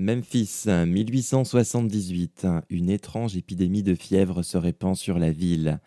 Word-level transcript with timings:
Memphis, 0.00 0.64
1878. 0.66 2.46
Une 2.70 2.88
étrange 2.88 3.36
épidémie 3.36 3.82
de 3.82 3.94
fièvre 3.94 4.42
se 4.42 4.56
répand 4.56 4.96
sur 4.96 5.18
la 5.18 5.30
ville. 5.30 5.78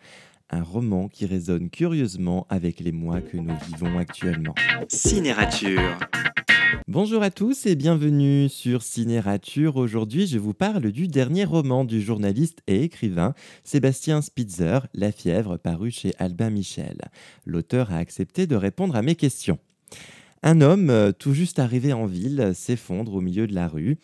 Un 0.50 0.62
roman 0.62 1.08
qui 1.08 1.26
résonne 1.26 1.68
curieusement 1.68 2.46
avec 2.48 2.78
les 2.78 2.92
mois 2.92 3.20
que 3.20 3.36
nous 3.36 3.56
vivons 3.66 3.98
actuellement. 3.98 4.54
Cinérature. 4.86 5.98
Bonjour 6.86 7.24
à 7.24 7.32
tous 7.32 7.66
et 7.66 7.74
bienvenue 7.74 8.48
sur 8.48 8.84
Cinérature. 8.84 9.74
Aujourd'hui, 9.74 10.28
je 10.28 10.38
vous 10.38 10.54
parle 10.54 10.92
du 10.92 11.08
dernier 11.08 11.44
roman 11.44 11.84
du 11.84 12.00
journaliste 12.00 12.60
et 12.68 12.84
écrivain 12.84 13.34
Sébastien 13.64 14.22
Spitzer, 14.22 14.86
La 14.94 15.10
fièvre, 15.10 15.56
paru 15.56 15.90
chez 15.90 16.12
Albin 16.20 16.50
Michel. 16.50 16.98
L'auteur 17.46 17.92
a 17.92 17.96
accepté 17.96 18.46
de 18.46 18.54
répondre 18.54 18.94
à 18.94 19.02
mes 19.02 19.16
questions. 19.16 19.58
Un 20.46 20.60
homme, 20.60 20.90
euh, 20.90 21.10
tout 21.10 21.32
juste 21.32 21.58
arrivé 21.58 21.94
en 21.94 22.04
ville, 22.04 22.52
s'effondre 22.54 23.14
au 23.14 23.22
milieu 23.22 23.46
de 23.46 23.54
la 23.54 23.66
rue. 23.66 23.96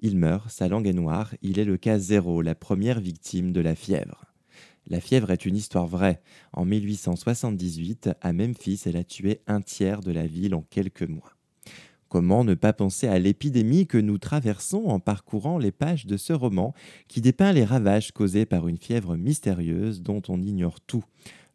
Il 0.00 0.18
meurt, 0.18 0.50
sa 0.50 0.66
langue 0.66 0.88
est 0.88 0.92
noire, 0.92 1.32
il 1.40 1.60
est 1.60 1.64
le 1.64 1.76
cas 1.76 2.00
zéro, 2.00 2.42
la 2.42 2.56
première 2.56 2.98
victime 2.98 3.52
de 3.52 3.60
la 3.60 3.76
fièvre. 3.76 4.24
La 4.88 5.00
fièvre 5.00 5.30
est 5.30 5.46
une 5.46 5.54
histoire 5.54 5.86
vraie. 5.86 6.20
En 6.52 6.64
1878, 6.64 8.10
à 8.20 8.32
Memphis, 8.32 8.80
elle 8.86 8.96
a 8.96 9.04
tué 9.04 9.38
un 9.46 9.60
tiers 9.60 10.00
de 10.00 10.10
la 10.10 10.26
ville 10.26 10.56
en 10.56 10.62
quelques 10.62 11.08
mois. 11.08 11.36
Comment 12.08 12.42
ne 12.42 12.54
pas 12.54 12.72
penser 12.72 13.06
à 13.06 13.20
l'épidémie 13.20 13.86
que 13.86 13.98
nous 13.98 14.18
traversons 14.18 14.86
en 14.86 14.98
parcourant 14.98 15.58
les 15.58 15.70
pages 15.70 16.06
de 16.06 16.16
ce 16.16 16.32
roman 16.32 16.74
qui 17.06 17.20
dépeint 17.20 17.52
les 17.52 17.64
ravages 17.64 18.10
causés 18.10 18.46
par 18.46 18.66
une 18.66 18.78
fièvre 18.78 19.16
mystérieuse 19.16 20.02
dont 20.02 20.22
on 20.28 20.42
ignore 20.42 20.80
tout 20.80 21.04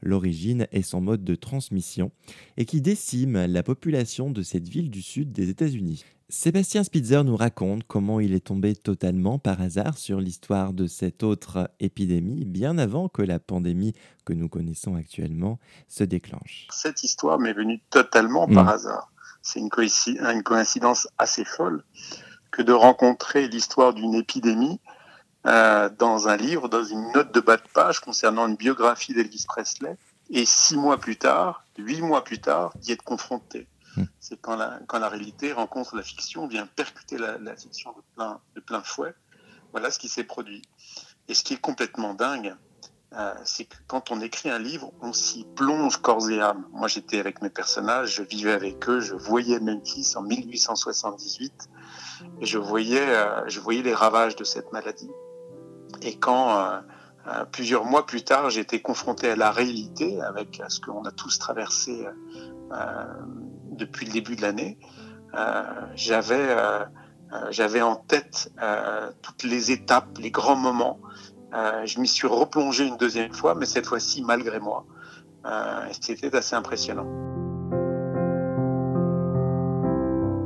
l'origine 0.01 0.67
et 0.71 0.81
son 0.81 1.01
mode 1.01 1.23
de 1.23 1.35
transmission, 1.35 2.11
et 2.57 2.65
qui 2.65 2.81
décime 2.81 3.45
la 3.45 3.63
population 3.63 4.31
de 4.31 4.41
cette 4.41 4.67
ville 4.67 4.89
du 4.89 5.01
sud 5.01 5.31
des 5.31 5.49
États-Unis. 5.49 6.03
Sébastien 6.31 6.83
Spitzer 6.83 7.23
nous 7.23 7.35
raconte 7.35 7.85
comment 7.87 8.19
il 8.19 8.35
est 8.35 8.45
tombé 8.45 8.75
totalement 8.75 9.39
par 9.39 9.59
hasard 9.61 9.97
sur 9.97 10.19
l'histoire 10.19 10.73
de 10.73 10.85
cette 10.85 11.23
autre 11.23 11.71
épidémie 11.79 12.45
bien 12.45 12.77
avant 12.77 13.09
que 13.09 13.23
la 13.23 13.39
pandémie 13.39 13.95
que 14.25 14.33
nous 14.33 14.47
connaissons 14.47 14.93
actuellement 14.93 15.57
se 15.87 16.03
déclenche. 16.03 16.67
Cette 16.69 17.03
histoire 17.03 17.39
m'est 17.39 17.53
venue 17.53 17.81
totalement 17.89 18.47
par 18.47 18.65
mm. 18.65 18.69
hasard. 18.69 19.11
C'est 19.41 19.59
une, 19.59 19.69
coïncidence 20.43 21.07
assez 21.17 21.45
folle 21.45 21.83
que 22.51 22.61
de 22.61 22.73
rencontrer 22.73 23.47
l'histoire 23.47 23.95
d'une 23.95 24.13
épidémie 24.13 24.79
euh, 25.47 25.89
dans 25.97 26.27
un 26.27 26.35
livre, 26.35 26.67
dans 26.67 26.83
une 26.83 27.11
note 27.11 27.33
de 27.33 27.39
bas 27.39 27.57
de 27.57 27.67
page 27.73 27.99
concernant 27.99 28.47
une 28.47 28.55
biographie 28.55 29.13
d'Elvis 29.13 29.45
Presley, 29.47 29.97
et 30.29 30.45
six 30.45 30.77
mois 30.77 30.97
plus 30.97 31.17
tard, 31.17 31.65
huit 31.77 32.01
mois 32.01 32.23
plus 32.23 32.39
tard, 32.39 32.73
d'y 32.77 32.91
être 32.91 33.03
confronté. 33.03 33.67
Hmm. 33.95 34.03
C'est 34.19 34.39
quand 34.39 34.55
la, 34.55 34.79
quand 34.87 34.99
la 34.99 35.09
réalité 35.09 35.53
rencontre 35.53 35.95
la 35.95 36.03
fiction, 36.03 36.47
vient 36.47 36.67
percuter 36.67 37.17
la, 37.17 37.37
la 37.37 37.55
fiction 37.55 37.91
de 37.91 38.01
plein, 38.15 38.39
de 38.55 38.61
plein 38.61 38.83
fouet. 38.83 39.13
Voilà 39.71 39.91
ce 39.91 39.99
qui 39.99 40.09
s'est 40.09 40.23
produit. 40.23 40.61
Et 41.27 41.33
ce 41.33 41.43
qui 41.43 41.53
est 41.53 41.61
complètement 41.61 42.13
dingue, 42.13 42.55
euh, 43.13 43.33
c'est 43.43 43.65
que 43.65 43.75
quand 43.87 44.11
on 44.11 44.21
écrit 44.21 44.49
un 44.49 44.59
livre, 44.59 44.91
on 45.01 45.13
s'y 45.13 45.45
plonge 45.55 45.97
corps 45.97 46.29
et 46.29 46.39
âme. 46.39 46.67
Moi, 46.71 46.87
j'étais 46.87 47.19
avec 47.19 47.41
mes 47.41 47.49
personnages, 47.49 48.15
je 48.15 48.21
vivais 48.21 48.51
avec 48.51 48.87
eux, 48.87 48.99
je 48.99 49.15
voyais 49.15 49.59
Memphis 49.59 50.13
en 50.15 50.21
1878 50.21 51.69
et 52.41 52.45
je 52.45 52.59
voyais, 52.59 53.09
euh, 53.09 53.47
je 53.47 53.59
voyais 53.59 53.81
les 53.81 53.95
ravages 53.95 54.35
de 54.35 54.43
cette 54.43 54.71
maladie. 54.71 55.09
Et 56.01 56.17
quand, 56.17 56.57
euh, 56.57 56.79
euh, 57.27 57.45
plusieurs 57.45 57.85
mois 57.85 58.05
plus 58.05 58.23
tard, 58.23 58.49
j'ai 58.49 58.61
été 58.61 58.81
confronté 58.81 59.29
à 59.29 59.35
la 59.35 59.51
réalité 59.51 60.21
avec 60.21 60.61
ce 60.67 60.79
qu'on 60.79 61.03
a 61.03 61.11
tous 61.11 61.39
traversé 61.39 62.05
euh, 62.71 63.03
depuis 63.71 64.05
le 64.05 64.13
début 64.13 64.35
de 64.35 64.41
l'année, 64.41 64.77
j'avais 65.95 66.55
j'avais 67.51 67.81
en 67.81 67.95
tête 67.95 68.51
toutes 69.21 69.43
les 69.43 69.71
étapes, 69.71 70.17
les 70.17 70.31
grands 70.31 70.55
moments. 70.55 70.99
je 71.53 71.99
m'y 71.99 72.07
suis 72.07 72.27
replongé 72.27 72.87
une 72.87 72.97
deuxième 72.97 73.33
fois, 73.33 73.53
mais 73.53 73.67
cette 73.67 73.85
fois-ci 73.85 74.23
malgré 74.23 74.59
moi. 74.59 74.85
C'était 76.01 76.35
assez 76.35 76.55
impressionnant. 76.55 77.38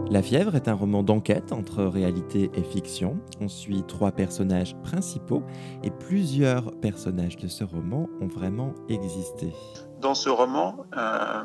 La 0.09 0.22
fièvre 0.22 0.56
est 0.56 0.68
un 0.68 0.74
roman 0.74 1.02
d'enquête 1.02 1.52
entre 1.52 1.84
réalité 1.84 2.52
et 2.53 2.64
fiction. 2.64 3.19
On 3.40 3.47
suit 3.47 3.84
trois 3.88 4.12
personnages 4.12 4.75
principaux 4.84 5.44
et 5.81 5.91
plusieurs 5.91 6.72
personnages 6.81 7.38
de 7.38 7.47
ce 7.47 7.64
roman 7.64 8.08
ont 8.22 8.28
vraiment 8.28 8.74
existé. 8.90 9.53
Dans 10.02 10.13
ce 10.13 10.30
roman, 10.30 10.86
euh, 10.96 11.44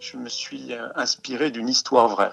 je 0.00 0.16
me 0.16 0.28
suis 0.28 0.74
euh, 0.74 0.88
inspiré 0.96 1.50
d'une 1.50 1.68
histoire 1.68 2.08
vraie. 2.08 2.32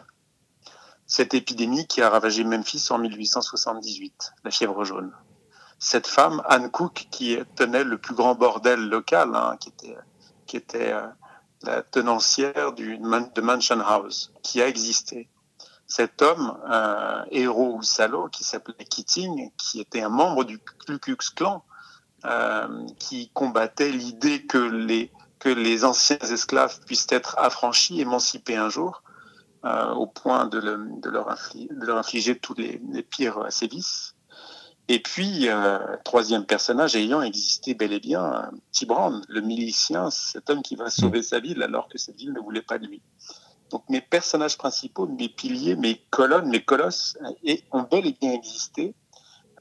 Cette 1.06 1.34
épidémie 1.34 1.88
qui 1.88 2.02
a 2.02 2.10
ravagé 2.10 2.44
Memphis 2.44 2.88
en 2.90 2.98
1878, 2.98 4.34
la 4.44 4.52
fièvre 4.52 4.84
jaune. 4.84 5.12
Cette 5.78 6.08
femme, 6.08 6.42
Anne 6.46 6.70
Cook, 6.70 7.08
qui 7.12 7.38
tenait 7.56 7.84
le 7.84 7.98
plus 7.98 8.14
grand 8.14 8.36
bordel 8.36 8.90
local, 8.90 9.34
hein, 9.34 9.56
qui 9.58 10.58
était, 10.58 10.92
euh, 10.92 11.08
la 11.64 11.82
tenancière 11.82 12.74
du, 12.74 12.98
de 12.98 13.42
Mansion 13.42 13.82
House, 13.82 14.32
qui 14.44 14.62
a 14.62 14.68
existé. 14.68 15.30
Cet 15.88 16.22
homme, 16.22 16.56
héros 17.32 17.76
ou 17.78 17.82
salaud, 17.82 18.28
qui 18.30 18.44
s'appelait 18.44 18.86
Keating, 18.86 19.52
qui 19.58 19.80
était 19.80 20.02
un 20.02 20.10
membre 20.10 20.44
du 20.44 20.60
Ku 20.60 21.00
Klux 21.00 21.18
Klan, 21.36 21.64
euh, 22.26 22.86
qui 22.98 23.30
combattait 23.30 23.92
l'idée 23.92 24.46
que 24.46 24.58
les, 24.58 25.86
anciens 25.86 26.18
esclaves 26.18 26.82
puissent 26.86 27.08
être 27.12 27.36
affranchis, 27.40 28.02
émancipés 28.02 28.58
un 28.58 28.70
jour, 28.70 29.04
euh, 29.64 29.94
au 29.94 30.06
point 30.06 30.46
de, 30.46 30.60
de, 30.60 31.10
leur 31.10 31.30
infliger, 31.30 31.70
de, 31.72 31.86
leur 31.86 31.98
infliger, 31.98 32.38
tous 32.38 32.56
les, 32.56 32.82
les 32.92 33.04
pires 33.04 33.50
sévices. 33.52 34.16
Et 34.92 34.98
puis, 34.98 35.48
euh, 35.48 35.78
troisième 36.04 36.46
personnage 36.46 36.96
ayant 36.96 37.22
existé 37.22 37.76
bel 37.76 37.94
et 37.94 38.00
bien, 38.00 38.50
T. 38.72 38.88
Brown, 38.88 39.22
le 39.30 39.42
milicien, 39.42 40.10
cet 40.10 40.50
homme 40.50 40.64
qui 40.64 40.76
va 40.76 40.90
sauver 40.90 41.22
sa 41.22 41.40
ville 41.40 41.62
alors 41.62 41.88
que 41.88 42.00
cette 42.00 42.16
ville 42.16 42.34
ne 42.34 42.40
voulait 42.40 42.64
pas 42.64 42.80
de 42.80 42.88
lui. 42.88 43.04
Donc 43.70 43.84
mes 43.88 44.02
personnages 44.02 44.58
principaux, 44.58 45.06
mes 45.06 45.30
piliers, 45.30 45.76
mes 45.76 46.04
colonnes, 46.10 46.50
mes 46.50 46.66
colosses, 46.66 47.16
ont 47.72 47.84
bel 47.84 48.08
et 48.08 48.18
bien 48.20 48.32
existé. 48.34 48.96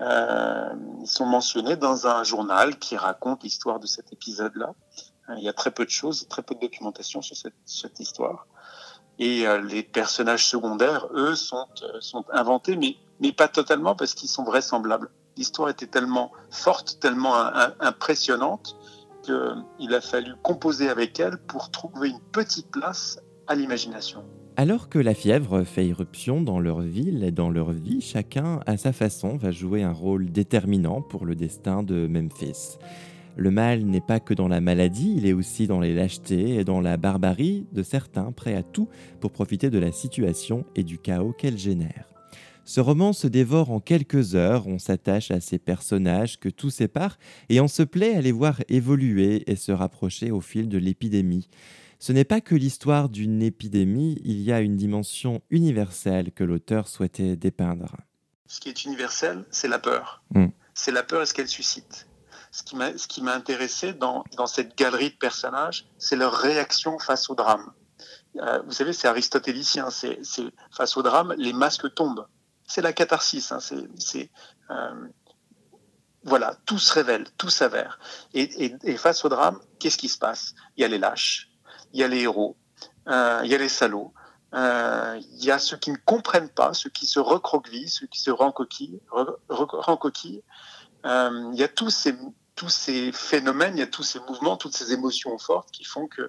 Euh, 0.01 0.71
ils 1.03 1.07
sont 1.07 1.27
mentionnés 1.27 1.77
dans 1.77 2.07
un 2.07 2.25
journal 2.25 2.79
qui 2.79 2.97
raconte 2.97 3.43
l'histoire 3.43 3.81
de 3.81 3.87
cet 3.87 4.11
épisode-là. 4.15 4.75
Il 5.37 5.43
y 5.43 5.49
a 5.51 5.53
très 5.53 5.73
peu 5.73 5.85
de 5.85 5.91
choses, 5.91 6.27
très 6.29 6.43
peu 6.43 6.55
de 6.55 6.61
documentation 6.61 7.21
sur 7.21 7.37
cette, 7.37 7.53
cette 7.67 8.01
histoire. 8.01 8.47
Et 9.19 9.47
euh, 9.47 9.61
les 9.61 9.83
personnages 9.83 10.47
secondaires, 10.47 11.09
eux, 11.15 11.35
sont, 11.35 11.67
euh, 11.83 12.01
sont 12.01 12.25
inventés, 12.33 12.77
mais, 12.77 12.97
mais 13.21 13.33
pas 13.33 13.49
totalement 13.49 13.97
parce 13.97 14.15
qu'ils 14.15 14.29
sont 14.29 14.45
vraisemblables 14.45 15.11
l'histoire 15.39 15.71
était 15.71 15.87
tellement 15.87 16.33
forte, 16.51 16.99
tellement 17.01 17.35
impressionnante, 17.81 18.77
qu'il 19.23 19.95
a 19.95 20.01
fallu 20.01 20.35
composer 20.43 20.91
avec 20.91 21.19
elle 21.21 21.39
pour 21.47 21.71
trouver 21.71 22.11
une 22.11 22.21
petite 22.33 22.71
place 22.71 23.21
à 23.47 23.55
l'imagination. 23.55 24.25
Alors 24.57 24.89
que 24.89 24.99
la 24.99 25.15
fièvre 25.15 25.63
fait 25.63 25.87
irruption 25.87 26.43
dans 26.43 26.59
leur 26.59 26.81
ville 26.81 27.23
et 27.23 27.31
dans 27.31 27.49
leur 27.49 27.71
vie, 27.71 28.01
chacun, 28.01 28.61
à 28.67 28.77
sa 28.77 28.93
façon, 28.93 29.37
va 29.37 29.53
jouer 29.53 29.85
un 29.85 29.93
rôle 29.93 30.33
déterminant 30.33 31.01
pour 31.01 31.25
le 31.25 31.37
destin 31.37 31.85
de 31.85 32.09
Memphis. 32.09 32.77
Le 33.39 33.53
mal 33.53 33.85
n'est 33.85 34.01
pas 34.01 34.19
que 34.19 34.35
dans 34.35 34.49
la 34.49 34.61
maladie, 34.61 35.15
il 35.17 35.25
est 35.25 35.33
aussi 35.33 35.69
dans 35.69 35.79
les 35.79 35.95
lâchetés 35.95 36.57
et 36.57 36.65
dans 36.65 36.81
la 36.81 36.97
barbarie 36.97 37.69
de 37.71 37.85
certains 37.85 38.33
prêts 38.33 38.57
à 38.57 38.65
tout 38.65 38.89
pour 39.21 39.31
profiter 39.31 39.71
de 39.71 39.79
la 39.79 39.93
situation 39.93 40.67
et 40.75 40.83
du 40.83 40.99
chaos 40.99 41.33
qu'elle 41.33 41.57
génère. 41.57 42.13
Ce 42.65 42.81
roman 42.81 43.13
se 43.13 43.29
dévore 43.29 43.71
en 43.71 43.79
quelques 43.79 44.35
heures, 44.35 44.67
on 44.67 44.81
s'attache 44.81 45.31
à 45.31 45.41
ces 45.41 45.61
personnages 45.61 46.41
que 46.41 46.49
tout 46.49 46.71
sépare 46.71 47.17
et 47.49 47.61
on 47.61 47.69
se 47.69 47.85
plaît 47.85 48.17
à 48.17 48.21
les 48.21 48.33
voir 48.33 48.61
évoluer 48.69 49.49
et 49.49 49.55
se 49.55 49.71
rapprocher 49.71 50.33
au 50.33 50.41
fil 50.41 50.69
de 50.69 50.77
l'épidémie. 50.77 51.49
Ce 52.01 52.11
n'est 52.11 52.25
pas 52.25 52.41
que 52.41 52.57
l'histoire 52.57 53.09
d'une 53.09 53.41
épidémie, 53.41 54.21
il 54.25 54.41
y 54.41 54.51
a 54.51 54.61
une 54.61 54.75
dimension 54.75 55.43
universelle 55.51 56.33
que 56.33 56.43
l'auteur 56.43 56.89
souhaitait 56.89 57.37
dépeindre. 57.37 57.99
Ce 58.49 58.59
qui 58.59 58.69
est 58.69 58.85
universel, 58.85 59.45
c'est 59.53 59.69
la 59.69 59.79
peur. 59.79 60.25
Hmm. 60.35 60.49
C'est 60.75 60.91
la 60.91 61.05
peur 61.05 61.23
et 61.23 61.27
ce 61.27 61.35
qu'elle 61.35 61.47
suscite. 61.47 62.08
Ce 62.59 63.07
qui 63.07 63.23
m'a 63.23 63.35
intéressé 63.35 63.93
dans, 63.93 64.25
cette 64.47 64.77
galerie 64.77 65.11
de 65.11 65.17
personnages, 65.17 65.87
c'est 65.99 66.17
leur 66.17 66.35
réaction 66.35 66.99
face 66.99 67.31
au 67.31 67.35
drame. 67.35 67.73
Euh, 68.37 68.61
vous 68.67 68.73
savez, 68.73 68.93
c'est 68.93 69.09
aristotélicien, 69.09 69.91
c'est 69.91 70.21
face 70.71 70.97
au 70.97 71.03
drame, 71.03 71.35
les 71.39 71.53
masques 71.53 71.93
tombent 71.95 72.27
c'est 72.69 72.83
la 72.83 72.93
catharsis. 72.93 73.51
Hein, 73.51 73.59
c'est, 73.61 74.31
euh, 74.71 75.09
voilà, 76.23 76.55
tout 76.67 76.79
se 76.79 76.93
révèle, 76.93 77.25
tout 77.39 77.49
s'avère. 77.49 77.99
Et, 78.35 78.97
face 78.97 79.25
au 79.25 79.29
drame, 79.29 79.59
qu'est-ce 79.81 79.99
qui 79.99 80.09
se 80.09 80.19
passe? 80.19 80.55
Il 80.77 80.83
y 80.83 80.85
a 80.85 80.89
les 80.89 80.99
lâches, 80.99 81.49
il 81.93 82.01
y 82.01 82.05
a 82.05 82.09
les 82.09 82.21
héros, 82.21 82.57
euh, 83.09 83.41
il 83.43 83.51
y 83.51 83.55
a 83.55 83.59
les 83.59 83.69
salauds, 83.69 84.13
il 84.53 85.45
y 85.45 85.51
a 85.51 85.59
ceux 85.59 85.79
qui 85.79 85.91
ne 85.91 85.97
comprennent 85.97 86.51
pas, 86.51 86.75
ceux 86.75 86.91
qui 86.91 87.07
se 87.07 87.19
recroquevillent, 87.19 87.89
ceux 87.89 88.07
qui 88.07 88.21
se 88.21 88.31
rencoquillent. 88.31 89.01
il 91.05 91.55
y 91.55 91.63
a 91.63 91.69
tous 91.69 91.91
ces, 91.91 92.15
tous 92.59 92.69
ces 92.69 93.13
phénomènes, 93.13 93.77
il 93.77 93.79
y 93.79 93.85
a 93.85 93.87
tous 93.87 94.03
ces 94.03 94.19
mouvements, 94.19 94.57
toutes 94.57 94.75
ces 94.75 94.93
émotions 94.93 95.39
fortes 95.39 95.71
qui 95.71 95.85
font 95.85 96.09
que 96.09 96.29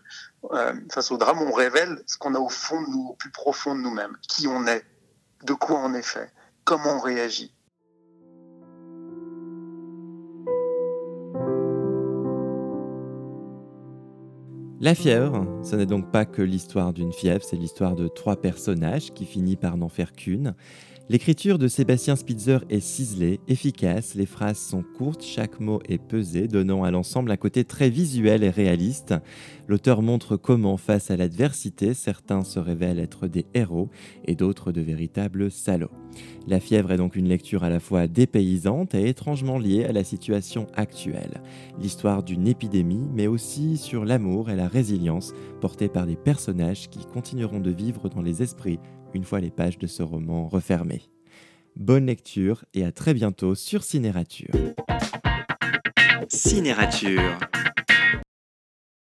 face 0.91 1.09
au 1.09 1.17
drame, 1.17 1.41
on 1.41 1.51
révèle 1.51 2.03
ce 2.05 2.19
qu'on 2.19 2.35
a 2.35 2.39
au 2.39 2.49
fond 2.49 2.79
de 2.83 2.87
nous, 2.87 3.07
au 3.09 3.15
plus 3.15 3.31
profond 3.31 3.73
de 3.75 3.81
nous-mêmes, 3.81 4.15
qui 4.27 4.47
on 4.47 4.67
est, 4.67 4.85
de 5.43 5.53
quoi 5.53 5.79
on 5.79 5.95
est 5.95 6.03
fait, 6.03 6.31
comment 6.65 6.97
on 6.97 6.99
réagit. 6.99 7.51
La 14.81 14.93
fièvre, 14.93 15.47
ce 15.63 15.75
n'est 15.75 15.87
donc 15.87 16.11
pas 16.11 16.25
que 16.25 16.43
l'histoire 16.43 16.93
d'une 16.93 17.11
fièvre, 17.11 17.43
c'est 17.43 17.57
l'histoire 17.57 17.95
de 17.95 18.07
trois 18.07 18.35
personnages 18.35 19.15
qui 19.15 19.25
finit 19.25 19.57
par 19.57 19.77
n'en 19.77 19.89
faire 19.89 20.13
qu'une. 20.13 20.53
L'écriture 21.11 21.57
de 21.57 21.67
Sébastien 21.67 22.15
Spitzer 22.15 22.59
est 22.69 22.81
ciselée, 22.81 23.39
efficace, 23.47 24.13
les 24.13 24.27
phrases 24.27 24.59
sont 24.59 24.83
courtes, 24.83 25.23
chaque 25.23 25.59
mot 25.59 25.79
est 25.89 25.97
pesé, 25.97 26.47
donnant 26.47 26.83
à 26.83 26.91
l'ensemble 26.91 27.31
un 27.31 27.35
côté 27.35 27.63
très 27.63 27.89
visuel 27.89 28.43
et 28.43 28.51
réaliste. 28.51 29.15
L'auteur 29.67 30.03
montre 30.03 30.37
comment, 30.37 30.77
face 30.77 31.09
à 31.09 31.17
l'adversité, 31.17 31.95
certains 31.95 32.43
se 32.43 32.59
révèlent 32.59 32.99
être 32.99 33.25
des 33.25 33.47
héros 33.55 33.89
et 34.25 34.35
d'autres 34.35 34.71
de 34.71 34.81
véritables 34.81 35.49
salauds. 35.49 35.89
La 36.47 36.59
fièvre 36.59 36.91
est 36.91 36.97
donc 36.97 37.15
une 37.15 37.27
lecture 37.27 37.63
à 37.63 37.69
la 37.69 37.79
fois 37.79 38.05
dépaysante 38.05 38.93
et 38.93 39.09
étrangement 39.09 39.57
liée 39.57 39.85
à 39.85 39.91
la 39.91 40.03
situation 40.03 40.67
actuelle. 40.75 41.41
L'histoire 41.81 42.21
d'une 42.21 42.47
épidémie, 42.47 43.07
mais 43.15 43.25
aussi 43.25 43.77
sur 43.77 44.05
l'amour 44.05 44.51
et 44.51 44.55
la 44.55 44.67
résilience 44.67 45.33
portés 45.59 45.89
par 45.89 46.05
des 46.05 46.15
personnages 46.15 46.87
qui 46.89 47.03
continueront 47.05 47.61
de 47.61 47.71
vivre 47.71 48.09
dans 48.09 48.21
les 48.21 48.43
esprits 48.43 48.79
une 49.13 49.23
fois 49.23 49.39
les 49.39 49.51
pages 49.51 49.77
de 49.77 49.87
ce 49.87 50.03
roman 50.03 50.47
refermées. 50.47 51.01
Bonne 51.75 52.05
lecture 52.05 52.65
et 52.73 52.83
à 52.83 52.91
très 52.91 53.13
bientôt 53.13 53.55
sur 53.55 53.83
Cinérature. 53.83 54.53
Cinérature 56.27 57.39